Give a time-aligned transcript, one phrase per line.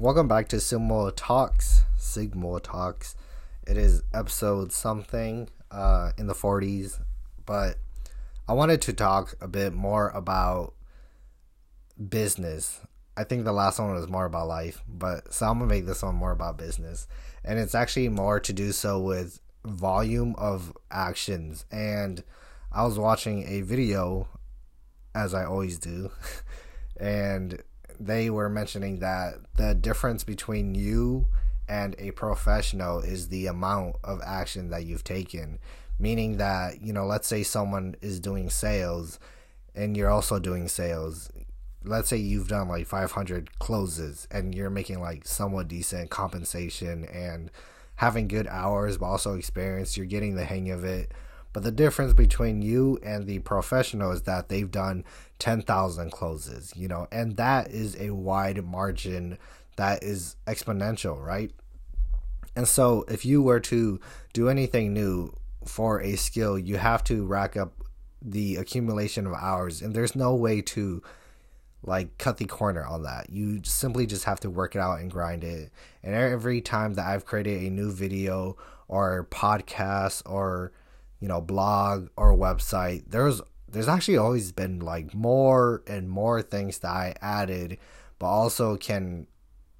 [0.00, 1.82] welcome back to Sigma Talks.
[1.98, 3.16] Sigma Talks.
[3.66, 7.02] It is episode something uh, in the 40s,
[7.44, 7.76] but
[8.48, 10.72] I wanted to talk a bit more about
[12.08, 12.80] business.
[13.14, 16.02] I think the last one was more about life, but so I'm gonna make this
[16.02, 17.06] one more about business,
[17.44, 21.66] and it's actually more to do so with volume of actions.
[21.70, 22.24] And
[22.72, 24.28] I was watching a video,
[25.14, 26.10] as I always do,
[26.96, 27.62] and
[28.00, 31.28] they were mentioning that the difference between you
[31.68, 35.58] and a professional is the amount of action that you've taken.
[35.98, 39.18] Meaning that, you know, let's say someone is doing sales
[39.74, 41.30] and you're also doing sales.
[41.84, 47.50] Let's say you've done like 500 closes and you're making like somewhat decent compensation and
[47.96, 49.96] having good hours, but also experience.
[49.96, 51.12] You're getting the hang of it
[51.52, 55.04] but the difference between you and the professional is that they've done
[55.40, 59.38] 10,000 closes, you know, and that is a wide margin
[59.76, 61.50] that is exponential, right?
[62.54, 64.00] And so if you were to
[64.32, 67.72] do anything new for a skill, you have to rack up
[68.22, 71.02] the accumulation of hours, and there's no way to
[71.82, 73.30] like cut the corner on that.
[73.30, 75.70] You simply just have to work it out and grind it.
[76.02, 78.56] And every time that I've created a new video
[78.88, 80.72] or podcast or
[81.20, 86.78] you know blog or website there's there's actually always been like more and more things
[86.78, 87.78] that I added
[88.18, 89.26] but also can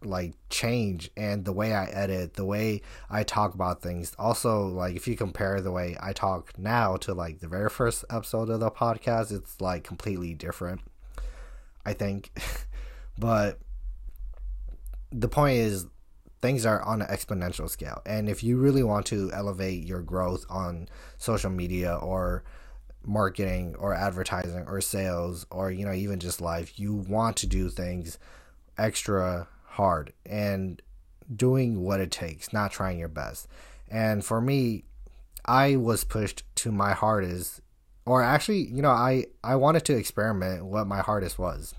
[0.03, 4.15] like change and the way I edit, the way I talk about things.
[4.19, 8.05] Also, like if you compare the way I talk now to like the very first
[8.11, 10.81] episode of the podcast, it's like completely different.
[11.85, 12.33] I think.
[13.19, 13.59] but
[15.13, 15.87] the point is
[16.41, 18.01] things are on an exponential scale.
[18.07, 20.89] And if you really want to elevate your growth on
[21.19, 22.43] social media or
[23.05, 27.69] marketing or advertising or sales or you know even just life, you want to do
[27.69, 28.19] things
[28.79, 30.83] extra hard and
[31.35, 33.47] doing what it takes, not trying your best.
[33.89, 34.85] And for me,
[35.45, 37.61] I was pushed to my hardest
[38.07, 41.75] or actually, you know, I I wanted to experiment what my hardest was.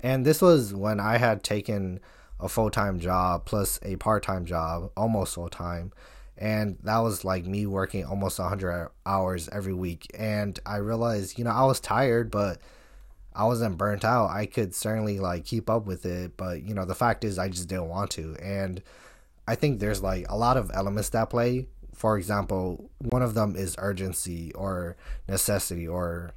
[0.00, 2.00] And this was when I had taken
[2.40, 5.92] a full time job plus a part time job, almost full time.
[6.38, 10.06] And that was like me working almost 100 hours every week.
[10.16, 12.60] And I realized, you know, I was tired, but
[13.34, 14.30] I wasn't burnt out.
[14.30, 16.36] I could certainly like keep up with it.
[16.36, 18.36] But, you know, the fact is, I just didn't want to.
[18.40, 18.80] And
[19.48, 21.66] I think there's like a lot of elements that play.
[21.92, 24.96] For example, one of them is urgency or
[25.28, 26.30] necessity or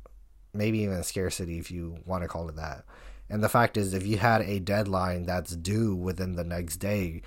[0.52, 2.86] maybe even scarcity, if you want to call it that.
[3.30, 7.22] And the fact is, if you had a deadline that's due within the next day,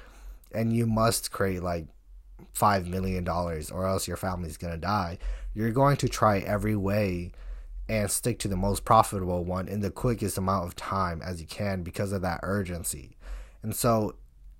[0.52, 1.86] and you must create like
[2.52, 5.18] five million dollars, or else your family's gonna die,
[5.54, 7.32] you're going to try every way
[7.88, 11.46] and stick to the most profitable one in the quickest amount of time as you
[11.46, 13.16] can because of that urgency.
[13.62, 14.16] And so,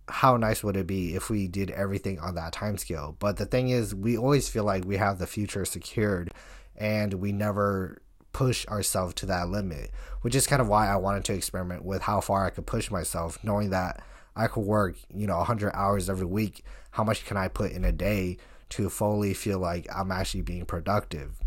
[0.09, 3.17] how nice would it be if we did everything on that time scale?
[3.19, 6.33] But the thing is, we always feel like we have the future secured
[6.77, 8.03] and we never
[8.35, 9.91] push ourselves to that limit,
[10.21, 12.91] which is kind of why I wanted to experiment with how far I could push
[12.91, 14.03] myself, knowing that
[14.37, 16.63] I could work, you know, 100 hours every week.
[16.91, 18.37] How much can I put in a day
[18.71, 21.41] to fully feel like I'm actually being productive?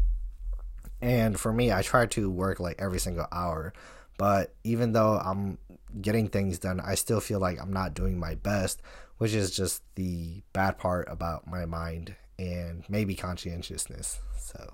[1.00, 3.74] And for me, I try to work like every single hour,
[4.18, 5.60] but even though I'm
[6.02, 8.82] getting things done, I still feel like I'm not doing my best,
[9.18, 14.20] which is just the bad part about my mind and maybe conscientiousness.
[14.40, 14.74] So.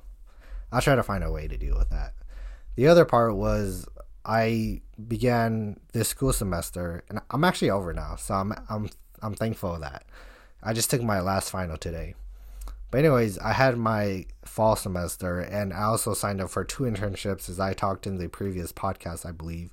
[0.74, 2.14] I'll try to find a way to deal with that.
[2.76, 3.88] The other part was
[4.26, 8.90] I began this school semester, and I'm actually over now, so I'm I'm
[9.22, 10.06] I'm thankful that.
[10.64, 12.16] I just took my last final today.
[12.90, 17.50] But anyways, I had my fall semester, and I also signed up for two internships,
[17.50, 19.72] as I talked in the previous podcast, I believe.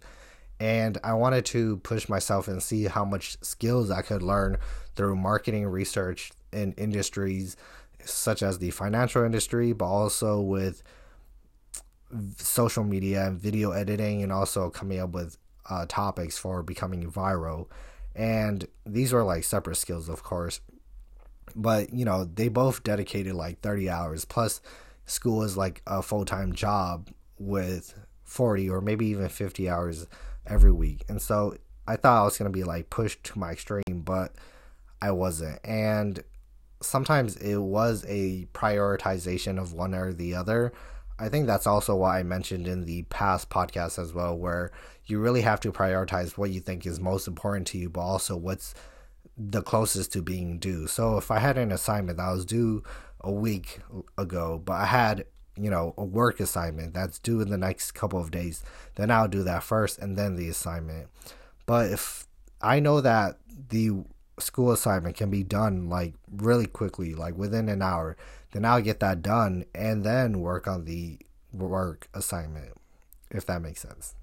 [0.59, 4.59] And I wanted to push myself and see how much skills I could learn
[4.97, 7.56] through marketing research in industries
[8.05, 10.83] such as the financial industry, but also with
[12.38, 15.37] social media and video editing, and also coming up with
[15.69, 17.69] uh, topics for becoming viral.
[18.14, 20.61] And these were like separate skills, of course,
[21.55, 24.25] but you know, they both dedicated like 30 hours.
[24.25, 24.61] Plus,
[25.06, 27.08] school is like a full time job
[27.38, 27.94] with
[28.25, 30.06] 40 or maybe even 50 hours
[30.46, 31.05] every week.
[31.08, 31.56] And so
[31.87, 34.35] I thought I was going to be like pushed to my extreme, but
[35.03, 35.58] I wasn't.
[35.64, 36.23] And
[36.81, 40.73] sometimes it was a prioritization of one or the other.
[41.19, 44.71] I think that's also why I mentioned in the past podcast as well, where
[45.05, 48.37] you really have to prioritize what you think is most important to you, but also
[48.37, 48.75] what's
[49.37, 50.87] the closest to being due.
[50.87, 52.82] So if I had an assignment that was due
[53.21, 53.81] a week
[54.17, 58.21] ago, but I had, you know, a work assignment that's due in the next couple
[58.21, 58.62] of days,
[58.94, 61.09] then I'll do that first and then the assignment.
[61.67, 62.27] But if
[62.62, 63.38] I know that
[63.69, 64.05] the
[64.42, 68.16] school assignment can be done like really quickly, like within an hour.
[68.52, 71.19] Then I'll get that done and then work on the
[71.52, 72.72] work assignment,
[73.31, 74.14] if that makes sense.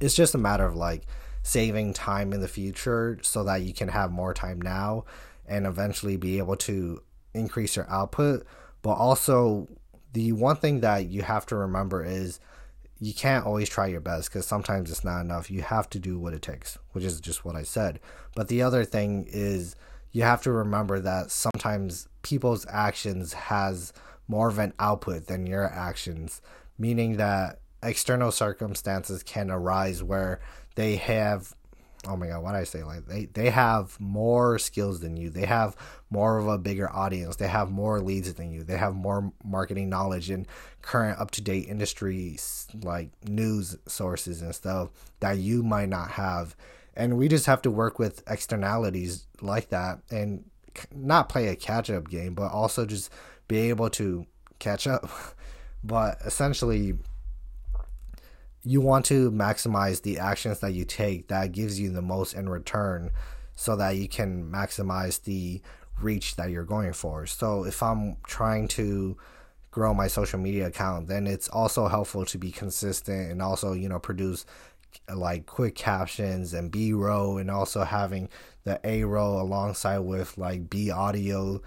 [0.00, 1.04] It's just a matter of like
[1.42, 5.04] saving time in the future so that you can have more time now
[5.46, 7.02] and eventually be able to
[7.34, 8.46] increase your output.
[8.82, 9.68] But also,
[10.12, 12.40] the one thing that you have to remember is
[13.02, 15.50] you can't always try your best because sometimes it's not enough.
[15.50, 17.98] You have to do what it takes, which is just what I said.
[18.36, 19.74] But the other thing is
[20.12, 23.92] you have to remember that sometimes people's actions has
[24.28, 26.40] more of an output than your actions,
[26.78, 30.38] meaning that external circumstances can arise where
[30.76, 31.56] they have
[32.06, 32.82] oh my god, what I say?
[32.82, 35.30] Like they they have more skills than you.
[35.30, 35.76] They have
[36.10, 37.36] more of a bigger audience.
[37.36, 38.64] They have more leads than you.
[38.64, 40.46] They have more marketing knowledge and
[40.82, 42.38] current up to date industry
[42.82, 44.90] like news sources and stuff
[45.20, 46.56] that you might not have.
[46.94, 50.44] And we just have to work with externalities like that and
[50.94, 53.10] not play a catch up game, but also just
[53.48, 54.26] be able to
[54.58, 55.08] catch up.
[55.84, 56.94] but essentially
[58.64, 62.48] you want to maximize the actions that you take that gives you the most in
[62.48, 63.10] return
[63.56, 65.60] so that you can maximize the
[66.00, 67.26] reach that you're going for.
[67.26, 69.16] So if I'm trying to
[69.70, 73.88] grow my social media account, then it's also helpful to be consistent and also, you
[73.88, 74.44] know, produce
[75.12, 78.28] like quick captions and B roll and also having
[78.64, 81.60] the A roll alongside with like B audio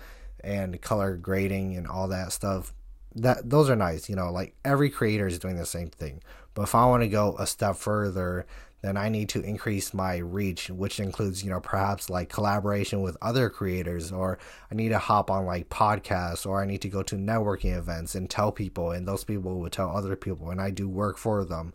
[0.43, 2.73] and color grading and all that stuff.
[3.15, 6.21] That those are nice, you know, like every creator is doing the same thing.
[6.55, 8.47] But if I want to go a step further,
[8.81, 13.17] then I need to increase my reach, which includes, you know, perhaps like collaboration with
[13.21, 14.37] other creators, or
[14.71, 18.15] I need to hop on like podcasts, or I need to go to networking events
[18.15, 21.43] and tell people, and those people will tell other people, and I do work for
[21.43, 21.73] them.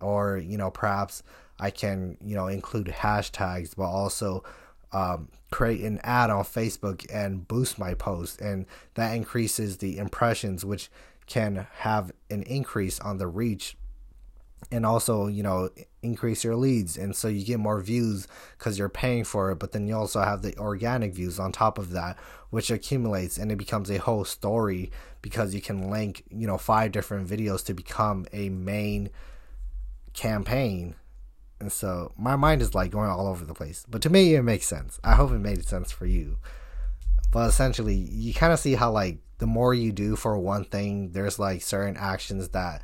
[0.00, 1.22] Or, you know, perhaps
[1.58, 4.44] I can, you know, include hashtags, but also
[4.92, 10.64] um, create an ad on Facebook and boost my post, and that increases the impressions,
[10.64, 10.90] which
[11.26, 13.76] can have an increase on the reach
[14.70, 15.70] and also you know
[16.02, 16.96] increase your leads.
[16.96, 18.26] And so you get more views
[18.58, 21.78] because you're paying for it but then you also have the organic views on top
[21.78, 22.18] of that
[22.50, 24.90] which accumulates and it becomes a whole story
[25.22, 29.10] because you can link you know five different videos to become a main
[30.12, 30.94] campaign.
[31.60, 34.42] And so my mind is like going all over the place but to me it
[34.42, 34.98] makes sense.
[35.04, 36.38] I hope it made sense for you.
[37.30, 41.12] But essentially you kind of see how like the more you do for one thing
[41.12, 42.82] there's like certain actions that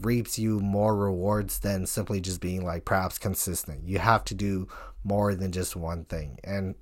[0.00, 3.86] reaps you more rewards than simply just being like perhaps consistent.
[3.88, 4.68] You have to do
[5.04, 6.38] more than just one thing.
[6.44, 6.74] And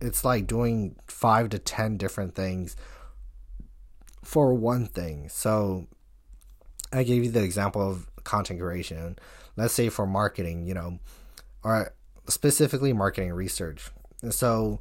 [0.00, 2.76] it's like doing five to 10 different things
[4.22, 5.28] for one thing.
[5.28, 5.86] So
[6.92, 9.18] I gave you the example of content creation.
[9.56, 10.98] Let's say for marketing, you know,
[11.62, 11.94] or
[12.28, 13.90] specifically marketing research.
[14.30, 14.80] So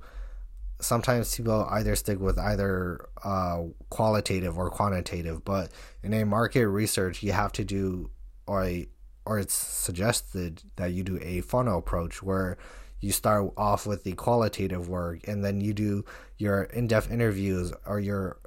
[0.84, 5.72] sometimes people either stick with either uh, qualitative or quantitative, but
[6.04, 8.10] in a market research, you have to do
[8.46, 8.88] or a,
[9.26, 12.58] or it's suggested that you do a funnel approach where
[13.00, 16.06] you start off with the qualitative work and then you do
[16.38, 18.38] your in-depth interviews or your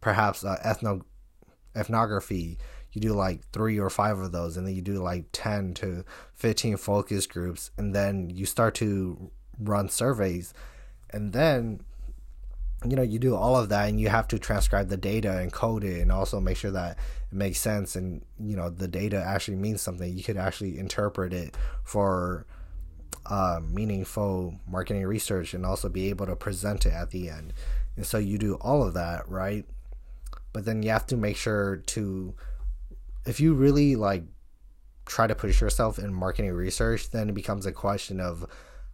[0.00, 1.02] perhaps uh, ethno
[1.74, 2.58] ethnography.
[2.92, 6.04] You do like three or five of those and then you do like 10 to
[6.34, 10.54] 15 focus groups and then you start to run surveys.
[11.10, 11.80] And then
[12.84, 15.52] you know you do all of that and you have to transcribe the data and
[15.52, 16.98] code it and also make sure that
[17.32, 20.16] it makes sense and you know the data actually means something.
[20.16, 22.46] You could actually interpret it for
[23.24, 27.52] uh, meaningful marketing research and also be able to present it at the end.
[27.96, 29.64] And so you do all of that right?
[30.52, 32.34] But then you have to make sure to
[33.24, 34.24] if you really like
[35.06, 38.44] try to push yourself in marketing research then it becomes a question of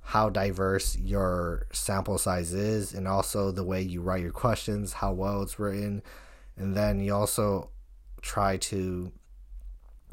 [0.02, 5.12] how diverse your sample size is and also the way you write your questions, how
[5.12, 6.02] well it's written.
[6.56, 7.70] And then you also
[8.20, 9.12] try to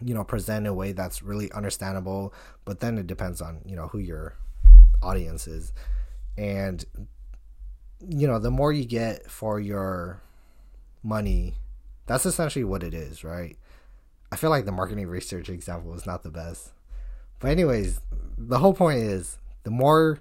[0.01, 2.33] you know present in a way that's really understandable,
[2.65, 4.35] but then it depends on, you know, who your
[5.01, 5.73] audience is.
[6.37, 6.85] And
[8.07, 10.21] you know, the more you get for your
[11.03, 11.55] money,
[12.05, 13.57] that's essentially what it is, right?
[14.31, 16.71] I feel like the marketing research example is not the best.
[17.39, 17.99] But anyways,
[18.37, 19.37] the whole point is
[19.69, 20.19] the more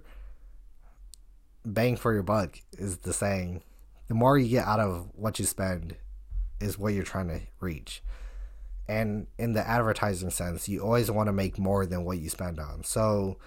[1.65, 3.63] bang for your buck is the saying.
[4.09, 5.97] The more you get out of what you spend
[6.61, 8.03] is what you're trying to reach.
[8.89, 12.61] And in the advertising sense, you always want to make more than what you spend
[12.61, 12.85] on.
[12.85, 13.39] So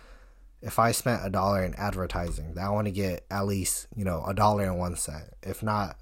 [0.60, 4.24] if I spent a dollar in advertising, I want to get at least, you know,
[4.26, 5.26] a dollar and one cent.
[5.44, 6.00] If not,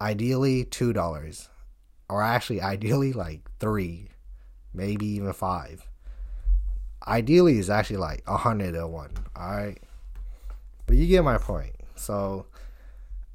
[0.00, 1.50] ideally two dollars.
[2.08, 4.08] Or actually ideally like three,
[4.72, 5.86] maybe even five
[7.06, 9.10] ideally it's actually like a hundred to one.
[9.36, 9.78] All right,
[10.86, 11.72] but you get my point.
[11.96, 12.46] So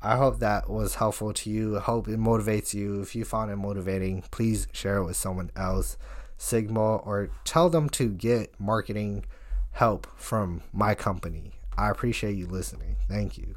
[0.01, 1.77] I hope that was helpful to you.
[1.77, 3.01] I hope it motivates you.
[3.01, 5.97] If you found it motivating, please share it with someone else,
[6.37, 9.25] Sigma, or tell them to get marketing
[9.71, 11.53] help from my company.
[11.77, 12.95] I appreciate you listening.
[13.07, 13.55] Thank you.